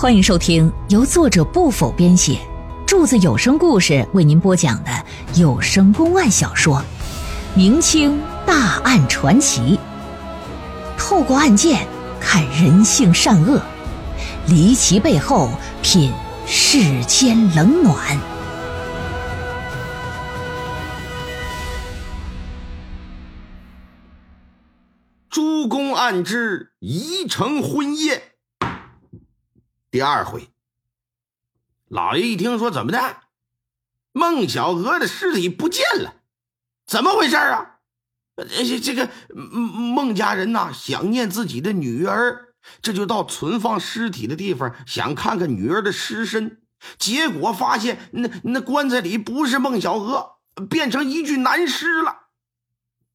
[0.00, 2.38] 欢迎收听由作者不否编写，
[2.86, 4.90] 柱子有声故事为您播讲的
[5.34, 6.76] 有声公案小说
[7.56, 9.76] 《明清大案传奇》，
[10.96, 11.84] 透过案件
[12.20, 13.60] 看人性善恶，
[14.46, 15.50] 离奇背后
[15.82, 16.12] 品
[16.46, 18.16] 世间冷暖。
[25.28, 28.22] 诸公案之宜城婚宴
[29.90, 30.50] 第二回，
[31.88, 33.22] 老爷一听说怎么的，
[34.12, 36.16] 孟小娥的尸体不见了，
[36.86, 37.76] 怎么回事啊？
[38.36, 46.60] 这这个孟家人呐，想念自己的女儿，这就到存放尸体的地方，想看看女儿的尸身，
[46.98, 50.36] 结果发现那那棺材里不是孟小娥，
[50.68, 52.28] 变成一具男尸了，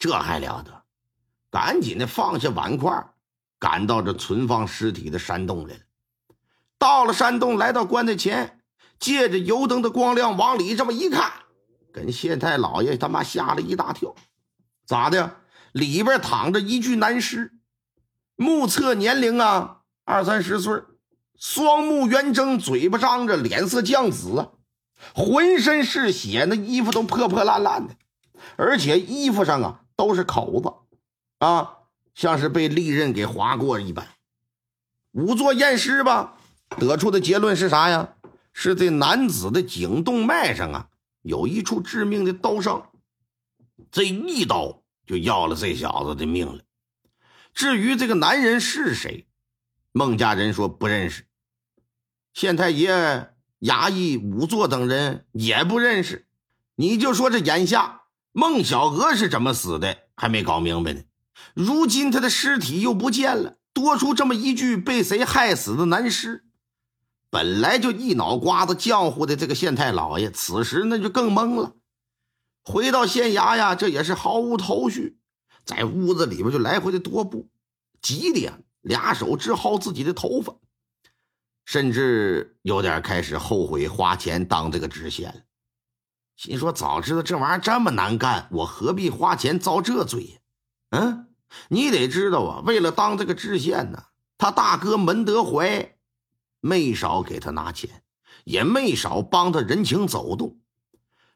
[0.00, 0.82] 这还了得！
[1.48, 3.14] 赶紧的放下碗筷，
[3.60, 5.80] 赶到这存放尸体的山洞来了。
[6.78, 8.60] 到了山洞，来到棺材前，
[8.98, 11.32] 借着油灯的光亮往里这么一看，
[11.92, 14.14] 跟县太老爷他妈吓了一大跳。
[14.86, 15.36] 咋的？
[15.72, 17.52] 里边躺着一具男尸，
[18.34, 20.82] 目测年龄啊二三十岁，
[21.38, 24.52] 双目圆睁，嘴巴张着，脸色酱紫，
[25.14, 27.94] 浑身是血，那衣服都破破烂烂的，
[28.56, 30.72] 而且衣服上啊都是口子。
[31.46, 31.76] 啊，
[32.14, 34.08] 像是被利刃给划过一般。
[35.12, 36.35] 仵作验尸吧，
[36.78, 38.14] 得出的结论是啥呀？
[38.58, 40.88] 是这男子的颈动脉上啊，
[41.20, 42.90] 有一处致命的刀伤，
[43.90, 46.62] 这一刀就要了这小子的命了。
[47.52, 49.26] 至于这个男人是谁，
[49.92, 51.26] 孟家人说不认识，
[52.32, 56.26] 县太爷、衙役、仵作等人也不认识。
[56.76, 61.02] 你就说这眼下孟小娥是怎么死的，还没搞明白呢。
[61.52, 66.45] 如今他的尸体又不见了，多出这么一具被谁害死的男尸。
[67.30, 71.74] 本来就一脑瓜子浆糊的这个县太老爷，此时那就更懵了。
[72.62, 75.18] 回到县衙呀，这也是毫无头绪，
[75.64, 77.48] 在屋子里边就来回的踱步，
[78.00, 80.54] 急的呀，俩手直薅自己的头发，
[81.64, 85.40] 甚至有点开始后悔花钱当这个知县了。
[86.36, 90.38] 心说早知道这玩意儿这么难干，我何必花钱遭这罪呀？
[90.90, 91.22] 嗯。
[91.68, 94.02] 你得知道啊，为了当这个知县呢，
[94.36, 95.95] 他大哥门德怀
[96.66, 98.02] 没少给他拿钱，
[98.44, 100.58] 也没少帮他人情走动。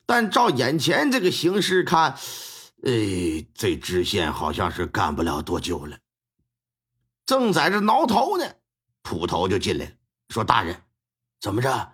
[0.05, 2.19] 但照眼前这个形势看，
[2.83, 5.97] 哎，这知县好像是干不了多久了。
[7.25, 8.45] 正在这挠头呢，
[9.03, 9.93] 捕头就进来了，
[10.31, 10.83] 说：“大人，
[11.41, 11.93] 怎么着？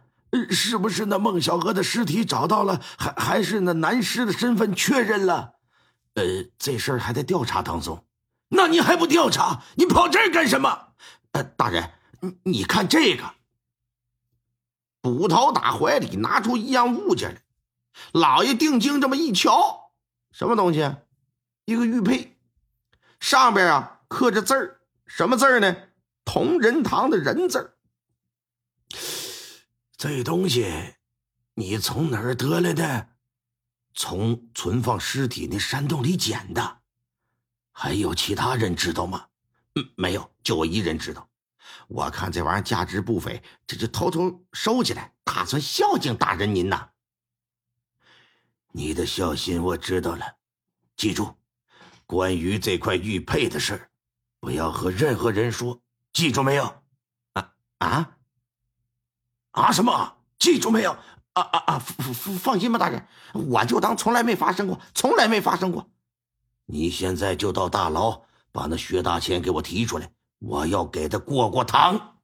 [0.50, 2.80] 是不是那孟小娥的尸体找到了？
[2.98, 5.52] 还还是那男尸的身份确认了？
[6.14, 6.24] 呃，
[6.58, 8.02] 这事儿还在调查当中。”
[8.48, 9.62] 那你还不调查？
[9.74, 10.88] 你跑这儿干什么？
[11.32, 11.90] 呃，大人，
[12.26, 13.34] 你你看这个。
[15.00, 17.42] 捕头打怀里拿出一样物件来，
[18.12, 19.92] 老爷定睛这么一瞧，
[20.32, 20.96] 什么东西？
[21.64, 22.36] 一个玉佩，
[23.20, 25.76] 上边啊刻着字儿，什么字儿呢？
[26.24, 27.76] 同仁堂的人字儿。
[29.96, 30.94] 这东西
[31.54, 33.08] 你从哪儿得来的？
[33.94, 36.78] 从存放尸体那山洞里捡的。
[37.72, 39.26] 还有其他人知道吗？
[39.76, 41.28] 嗯，没有，就我一人知道。
[41.88, 46.90] 我看这玩意儿价值不菲，这就偷偷收起来，打算孝敬大人您呐。
[48.72, 50.36] 你的孝心我知道了，
[50.96, 51.34] 记住，
[52.04, 53.88] 关于这块玉佩的事
[54.40, 55.80] 不要和任何人说，
[56.12, 56.64] 记住没有？
[57.34, 58.16] 啊啊
[59.52, 59.72] 啊！
[59.72, 60.16] 什么？
[60.38, 60.92] 记住没有？
[61.34, 61.78] 啊啊啊！
[61.78, 65.88] 放放心吧，大人，我就当从来没发生过，从来没发生过。
[66.66, 68.22] 你现在就到大牢，
[68.52, 72.18] 把那薛大千给我提出来，我要给他过过堂。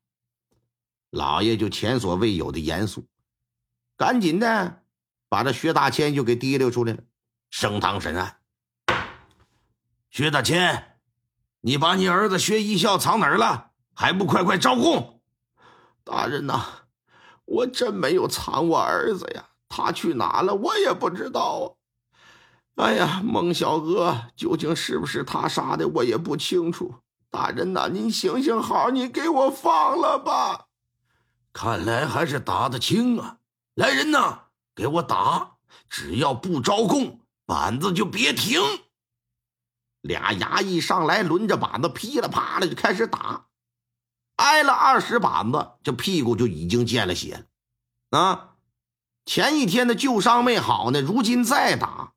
[1.10, 3.06] 老爷就前所未有的严肃，
[3.96, 4.82] 赶紧的
[5.28, 7.02] 把这薛大千就给提溜出来了，
[7.50, 8.38] 升堂审案。
[10.10, 10.98] 薛大千，
[11.60, 13.70] 你把你儿子薛一笑藏哪儿了？
[13.94, 15.20] 还不快快招供！
[16.03, 16.86] 大人呐，
[17.44, 20.54] 我真没有藏我儿子呀，他去哪了？
[20.54, 21.76] 我也不知道
[22.76, 22.84] 啊。
[22.84, 26.94] 哎呀，孟小娥究竟是不是他杀的，我也不清楚。
[27.32, 30.66] 大人呐，您行行好，你给我放了吧。
[31.50, 33.38] 看来还是打得轻啊！
[33.74, 35.56] 来人呐，给我打！
[35.88, 38.60] 只要不招供，板子就别停。
[40.02, 43.46] 俩衙役上来，抡着板子，噼里啪啦就开始打。
[44.36, 47.46] 挨了二十板子，这屁股就已经见了血
[48.10, 48.18] 了。
[48.18, 48.56] 啊，
[49.24, 52.12] 前一天的旧伤没好呢，如今再打。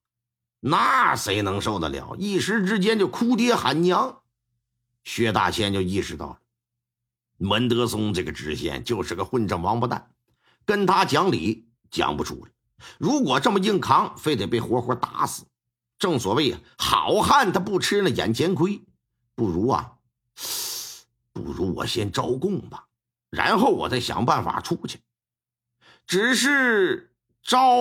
[0.60, 2.18] 那谁能受得了？
[2.18, 4.24] 一时之间就哭爹喊娘。
[5.06, 6.40] 薛大仙就意识到了，
[7.38, 10.10] 门德松这个知县就是个混账王八蛋，
[10.66, 12.52] 跟他讲理讲不出来。
[12.98, 15.46] 如果这么硬扛，非得被活活打死。
[15.98, 18.84] 正所谓啊，好汉他不吃那眼前亏，
[19.34, 19.94] 不如啊，
[21.32, 22.88] 不如我先招供吧，
[23.30, 25.00] 然后我再想办法出去。
[26.06, 27.78] 只是招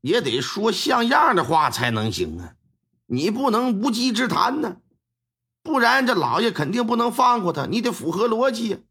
[0.00, 2.54] 也得说像样的话才能行啊，
[3.06, 4.76] 你不能无稽之谈呢，
[5.66, 7.66] 不然这老爷肯定不能放过他。
[7.66, 8.84] 你得符合逻辑。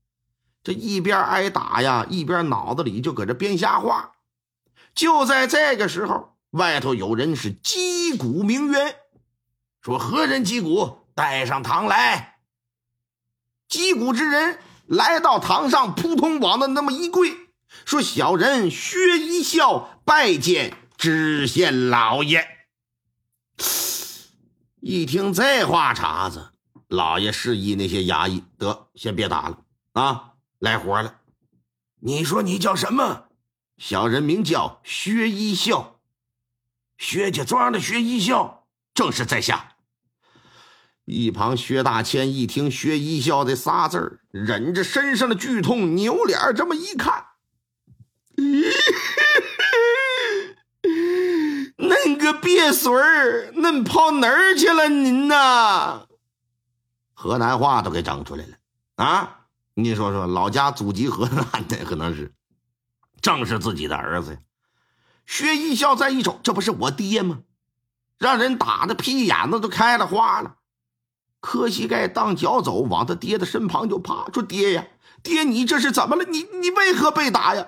[0.62, 4.12] 这一边挨打呀，一边脑子里就搁这编瞎话。
[4.94, 8.96] 就在这个时候，外头有人是击鼓鸣冤，
[9.82, 11.08] 说何人击鼓？
[11.16, 12.40] 带上堂来。
[13.70, 17.32] 击鼓之人来到堂上，扑通往那那么一跪，
[17.86, 22.46] 说：“小人薛一笑拜见知县老爷。”
[24.82, 26.52] 一听这话茬子，
[26.88, 29.60] 老爷示意那些衙役得先别打了
[29.94, 31.22] 啊，来活了。
[32.02, 33.26] 你说你叫什么？
[33.78, 36.00] 小人名叫薛一笑，
[36.98, 39.74] 薛家庄的薛一笑正是在下。
[41.04, 47.26] 一旁薛大千一听薛一笑这仨字儿，忍着身上的剧痛，扭脸这么一看，
[51.78, 54.88] 恁个鳖孙儿，恁跑哪儿去了？
[54.88, 56.08] 您呐，
[57.16, 58.58] 河南话都给整出来了
[58.98, 59.40] 啊！
[59.74, 62.34] 你说说，老家祖籍河南的，可能是。
[63.22, 64.40] 正是自己的儿子呀！
[65.26, 67.40] 薛一笑再一瞅，这不是我爹吗？
[68.20, 70.58] 让人打的屁眼子都开了花了，
[71.40, 74.88] 磕膝盖当脚走，往他爹的身旁就趴，说：“爹呀，
[75.24, 76.26] 爹，你这是怎么了？
[76.26, 77.68] 你你为何被打呀？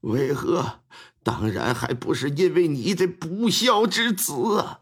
[0.00, 0.80] 为何？
[1.22, 4.80] 当然还不是因为你这不孝之子啊！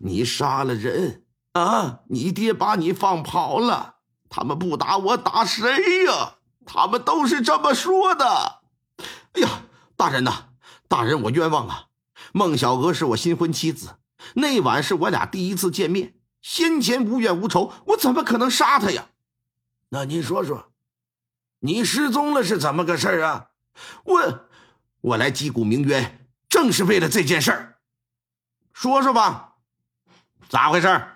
[0.00, 1.23] 你杀了人
[1.54, 2.00] 啊！
[2.08, 3.96] 你爹把你放跑了，
[4.28, 6.34] 他们不打我打谁呀？
[6.66, 8.60] 他们都是这么说的。”
[9.34, 9.62] 哎呀，
[9.96, 10.48] 大人呐，
[10.88, 11.86] 大人，我冤枉啊！
[12.32, 13.98] 孟小娥是我新婚妻子，
[14.34, 19.06] 那晚是我俩第一次见面，先前无怨无仇，我怎么可能杀她呀？
[19.90, 20.72] 那您说说，
[21.60, 23.50] 你失踪了是怎么个事儿啊？
[24.04, 24.48] 我
[25.00, 27.78] 我来击鼓鸣冤，正是为了这件事儿。
[28.72, 29.54] 说说吧，
[30.48, 31.13] 咋回事？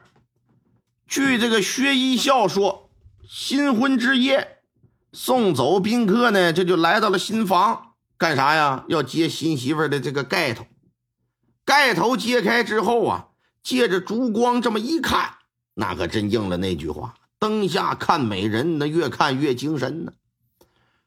[1.09, 2.91] 据这个薛一笑说，
[3.27, 4.59] 新婚之夜，
[5.11, 7.95] 送走宾客呢，这就来到了新房。
[8.19, 8.85] 干啥呀？
[8.89, 10.67] 要揭新媳妇的这个盖头，
[11.65, 13.29] 盖头揭开之后啊，
[13.63, 15.37] 借着烛光这么一看，
[15.73, 20.13] 那可真应了那句话：“灯下看美人，那越看越精神呢。”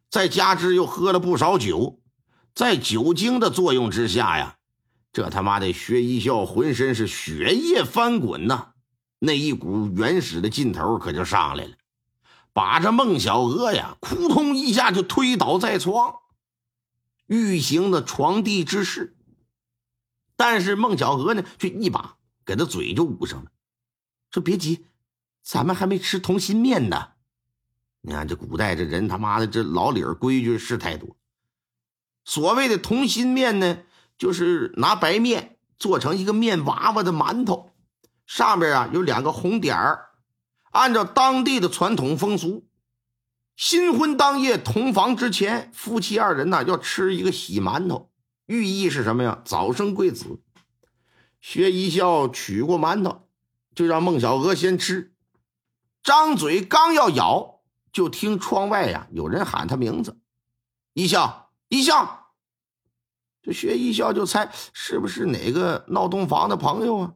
[0.09, 2.00] 再加之又喝了不少酒，
[2.56, 4.56] 在酒精的作用之下呀，
[5.13, 8.69] 这他妈的薛一笑浑身是血液翻滚呐，
[9.24, 11.76] 那一股原始的劲头可就上来了，
[12.54, 16.16] 把这孟小娥呀，扑通一下就推倒在床。
[17.28, 19.16] 欲行的床地之事，
[20.36, 23.52] 但是孟小娥呢，却一把给他嘴就捂上了，
[24.32, 24.88] 说：“别急，
[25.44, 27.10] 咱们还没吃同心面呢。
[28.02, 31.16] 你看这古代这人他妈的这老理儿规矩是太多。
[32.26, 33.84] 所谓的同心面呢，
[34.18, 37.71] 就是拿白面做成一个面娃娃的馒头，
[38.33, 40.12] 上边啊有两个红点儿，
[40.72, 42.66] 按照当地的传统风俗。”
[43.57, 48.10] 新婚当夜同房之前，夫妻二人呢要吃一个喜馒头，
[48.46, 49.41] 寓意是什么呀？
[49.44, 50.39] 早生贵子。
[51.41, 53.27] 薛一笑取过馒头，
[53.75, 55.13] 就让孟小娥先吃，
[56.01, 57.60] 张嘴刚要咬，
[57.91, 60.17] 就听窗外呀有人喊他名字
[60.96, 62.29] ：“一笑，一笑。”
[63.44, 67.13] 这薛一笑就猜是不是哪个闹洞房的朋友啊？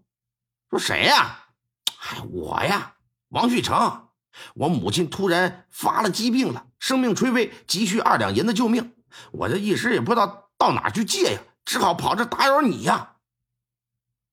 [0.70, 1.46] 说谁呀？
[2.00, 2.96] 哎，我呀，
[3.30, 4.10] 王旭成。
[4.56, 8.94] 我母亲突然发了疾病了，生命垂危，急需二两银子救命。
[9.32, 13.14] 我这一时也不知道到哪去借呀，只好跑这打扰你呀。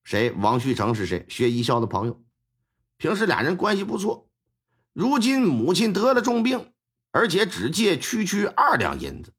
[0.02, 0.32] 谁？
[0.32, 1.24] 王旭成是谁？
[1.28, 2.20] 薛一笑的朋友，
[2.96, 4.28] 平时俩人关系不错。
[4.92, 6.72] 如今母亲得了重病，
[7.12, 9.32] 而且只借区区二两银子，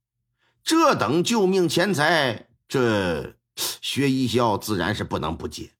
[0.63, 5.73] 这等救命钱财，这薛一笑自然是不能不借。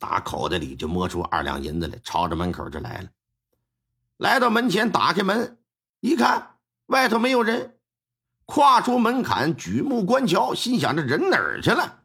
[0.00, 3.10] 打口袋里就摸出二两银子来，朝着门口就来了。
[4.16, 5.58] 来到门前，打开门，
[6.00, 7.78] 一看外头没有人，
[8.46, 12.00] 跨出门槛，举目观瞧，心想：这人哪儿去了？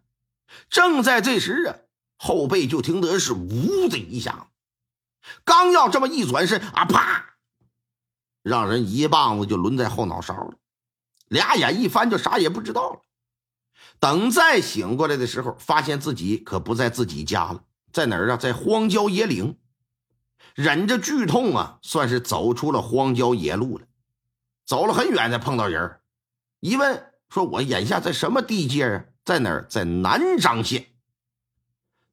[0.69, 1.75] 正在这时啊，
[2.17, 4.47] 后背就听得是“呜”的一下，
[5.45, 7.37] 刚要这么一转身，啊啪，
[8.43, 10.55] 让人一棒子就抡在后脑勺了。
[11.29, 13.01] 俩眼一翻，就啥也不知道了。
[13.99, 17.63] 等再醒过来的时候，发现自己可不在自己家了，
[17.95, 18.35] 在哪儿啊？
[18.35, 19.57] 在荒郊野岭。
[20.53, 23.85] 忍着剧痛啊，算是走出了荒郊野路了。
[24.65, 26.01] 走了很远才碰到人
[26.59, 29.05] 一问说：“我眼下在什么地界啊？
[29.23, 29.65] 在哪儿？
[29.69, 30.87] 在南漳县。”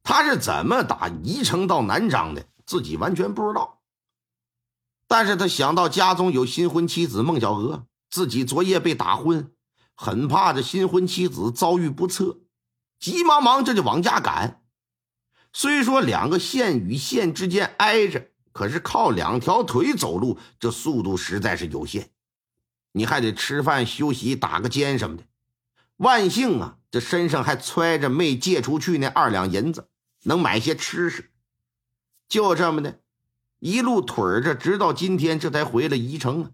[0.04, 2.46] 他是怎么打宜城到南漳的？
[2.64, 3.80] 自己完全不知道。
[5.08, 9.50] 但是他想到家中有新婚妻子孟小娥，自己昨夜被打昏，
[9.96, 12.38] 很怕这新婚妻子遭遇不测，
[13.00, 14.61] 急忙忙这就往家赶。
[15.52, 22.10] 虽说两个县与县之间挨着，可是靠两条腿走路，这速度实在是有限。
[22.92, 25.24] 你还得吃饭、休息、打个尖什么的。
[25.96, 29.88] 万幸啊，这身上还揣着没借出去那二两银子，
[30.24, 31.30] 能买些吃食。
[32.28, 33.00] 就这么的，
[33.58, 36.50] 一路腿着，直到今天，这才回了宜城啊。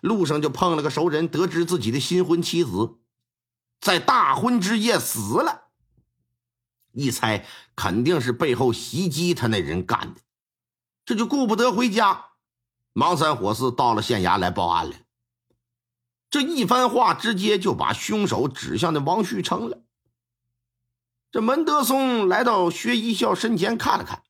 [0.00, 2.98] 路上就碰了个熟人，得知自己的新婚妻子
[3.80, 5.65] 在大婚之夜死了。
[6.96, 7.44] 一猜，
[7.76, 10.20] 肯定是背后袭击他那人干的。
[11.04, 12.28] 这就顾不得回家，
[12.94, 14.96] 忙三火四到了县衙来报案了。
[16.30, 19.82] 这一番话，直接就把凶手指向那王旭成了。
[21.30, 24.22] 这门德松来到薛一笑身前看了看。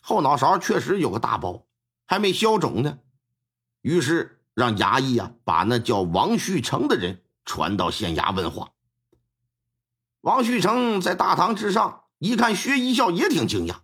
[0.00, 1.64] 后脑勺确实有个大包，
[2.06, 2.98] 还没消肿呢。
[3.82, 8.72] 于是让衙役啊，把那叫王旭成的人传到县衙问话。
[10.22, 13.76] 王旭成在大堂之上一看，薛一笑也挺惊讶，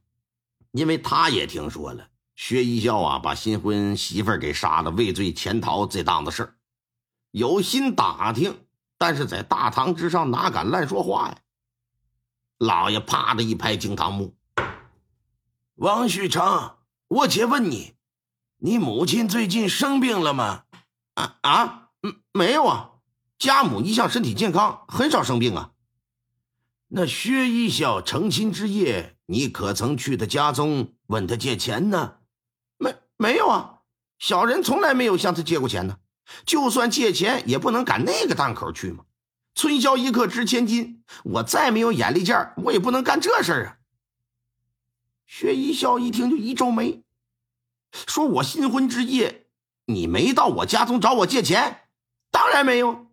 [0.72, 6.54] 因为他也听说了薛一笑啊把新婚媳妇给杀了，畏罪潜逃这档子事儿，
[7.30, 8.66] 有心打听，
[8.98, 11.38] 但是在大堂之上哪敢乱说话呀？
[12.58, 14.36] 老爷啪的一拍惊堂木。
[15.76, 16.76] 王旭成，
[17.08, 17.94] 我且问你，
[18.58, 20.64] 你母亲最近生病了吗？
[21.14, 22.90] 啊啊，嗯，没有啊，
[23.38, 25.72] 家母一向身体健康，很少生病啊。
[26.88, 32.18] 那薛一笑成亲之夜，你可曾去他家中问他借钱呢？
[32.78, 33.80] 没，没有啊，
[34.18, 35.98] 小人从来没有向他借过钱呢。
[36.44, 39.04] 就算借钱，也不能赶那个档口去嘛。
[39.54, 43.78] 春宵一刻值千金，我再没有眼力见儿，我也不能干这事啊。
[45.26, 47.02] 薛一笑一听就一皱眉，
[47.90, 49.46] 说：“我新婚之夜，
[49.86, 51.88] 你没到我家中找我借钱？
[52.30, 53.06] 当然没有。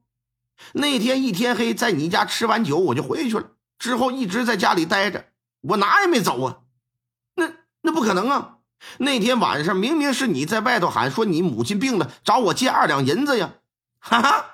[0.74, 3.52] 那天一天黑，在你家吃完酒，我就回去了。
[3.80, 5.26] 之后一直在家里待着，
[5.62, 6.58] 我哪也没走啊。
[7.36, 7.52] 那
[7.82, 8.58] 那不可能啊！
[8.98, 13.54] 那天晚上明明是你在外头喊说你母亲病了，找我借二两银子呀！
[14.00, 14.46] 哈哈，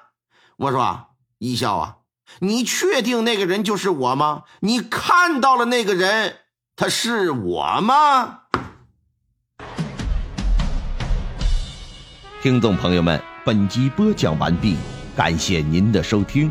[0.57, 1.07] 我说
[1.39, 1.97] 一笑啊，
[2.39, 4.43] 你确定那个人就是我吗？
[4.59, 6.37] 你看到了那个人？”
[6.75, 8.41] 他是我吗？
[12.41, 14.77] 听众朋友们，本集播讲完毕，
[15.13, 16.49] 感谢您的收听。